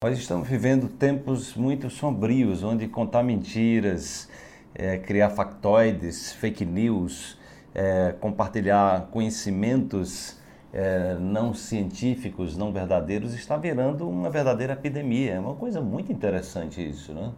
[0.00, 4.28] Nós estamos vivendo tempos muito sombrios, onde contar mentiras,
[4.72, 7.36] é, criar factoides, fake news,
[7.74, 10.38] é, compartilhar conhecimentos
[10.72, 15.32] é, não científicos, não verdadeiros, está virando uma verdadeira epidemia.
[15.32, 17.32] É uma coisa muito interessante isso, né?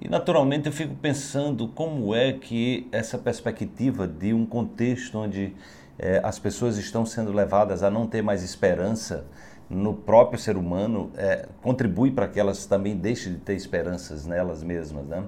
[0.00, 5.52] E naturalmente eu fico pensando como é que essa perspectiva de um contexto onde
[5.98, 9.26] é, as pessoas estão sendo levadas a não ter mais esperança,
[9.70, 14.62] no próprio ser humano é, contribui para que elas também deixem de ter esperanças nelas
[14.62, 15.06] mesmas.
[15.06, 15.24] Né?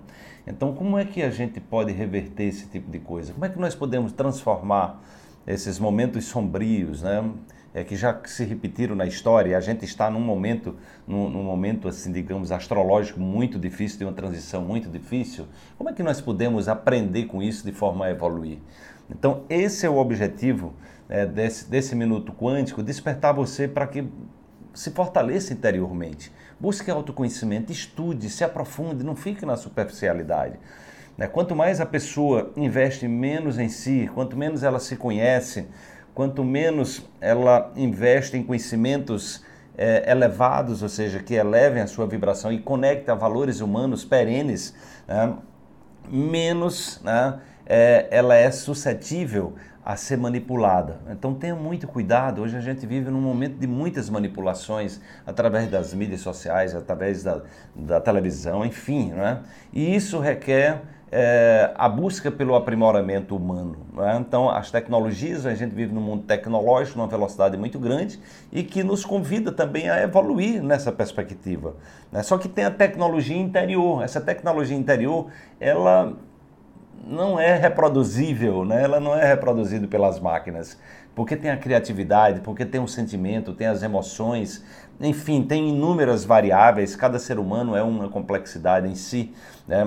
[0.47, 3.33] Então, como é que a gente pode reverter esse tipo de coisa?
[3.33, 5.03] Como é que nós podemos transformar
[5.47, 7.29] esses momentos sombrios, né?
[7.73, 10.75] É, que já se repetiram na história, a gente está num momento,
[11.07, 15.47] num, num, momento assim, digamos, astrológico muito difícil, de uma transição muito difícil.
[15.79, 18.59] Como é que nós podemos aprender com isso de forma a evoluir?
[19.09, 20.75] Então, esse é o objetivo
[21.09, 24.09] é, desse, desse minuto quântico, despertar você para que
[24.75, 26.33] se fortaleça interiormente.
[26.59, 30.59] Busque autoconhecimento, estude, se aprofunde, não fique na superficialidade.
[31.17, 31.27] Né?
[31.27, 35.67] Quanto mais a pessoa investe menos em si, quanto menos ela se conhece,
[36.15, 39.45] quanto menos ela investe em conhecimentos
[39.77, 44.75] é, elevados, ou seja, que elevem a sua vibração e conectem a valores humanos perenes,
[45.07, 45.35] né?
[46.09, 51.01] menos né, é, ela é suscetível a ser manipulada.
[51.11, 52.43] Então tenha muito cuidado.
[52.43, 57.43] Hoje a gente vive num momento de muitas manipulações através das mídias sociais, através da,
[57.75, 59.11] da televisão, enfim.
[59.11, 59.41] Né?
[59.73, 63.77] E isso requer é, a busca pelo aprimoramento humano.
[63.93, 64.19] Né?
[64.21, 68.21] Então, as tecnologias, a gente vive num mundo tecnológico, numa velocidade muito grande
[68.53, 71.75] e que nos convida também a evoluir nessa perspectiva.
[72.13, 72.23] Né?
[72.23, 74.03] Só que tem a tecnologia interior.
[74.03, 75.27] Essa tecnologia interior,
[75.59, 76.17] ela
[77.07, 78.83] não é reproduzível, né?
[78.83, 80.79] ela não é reproduzida pelas máquinas,
[81.15, 84.65] porque tem a criatividade, porque tem o sentimento, tem as emoções,
[85.01, 89.33] enfim, tem inúmeras variáveis, cada ser humano é uma complexidade em si,
[89.67, 89.85] né?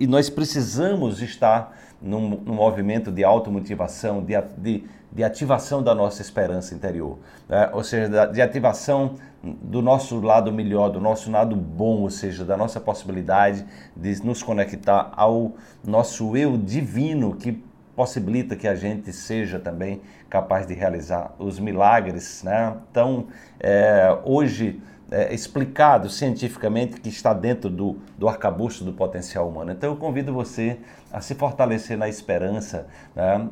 [0.00, 6.22] e nós precisamos estar num, num movimento de automotivação, de, de, de ativação da nossa
[6.22, 7.18] esperança interior,
[7.48, 7.68] né?
[7.72, 12.56] ou seja, de ativação do nosso lado melhor, do nosso lado bom, ou seja, da
[12.56, 13.64] nossa possibilidade
[13.96, 15.52] de nos conectar ao
[15.84, 17.62] nosso eu divino que
[17.94, 20.00] possibilita que a gente seja também
[20.30, 22.76] capaz de realizar os milagres, né?
[22.90, 23.26] Então,
[23.58, 29.72] é, hoje é, explicado cientificamente que está dentro do, do arcabouço do potencial humano.
[29.72, 30.78] Então, eu convido você
[31.12, 33.48] a se fortalecer na esperança, né?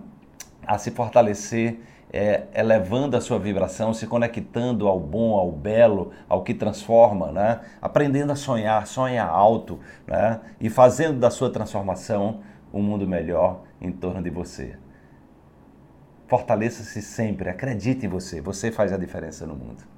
[0.67, 1.81] a se fortalecer
[2.17, 7.61] é, elevando a sua vibração, se conectando ao bom, ao belo, ao que transforma, né?
[7.81, 10.41] aprendendo a sonhar, sonha alto né?
[10.59, 12.41] e fazendo da sua transformação
[12.73, 14.77] um mundo melhor em torno de você.
[16.27, 19.96] Fortaleça-se sempre, acredite em você, você faz a diferença no mundo.